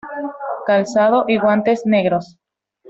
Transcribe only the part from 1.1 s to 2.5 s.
y guantes negros.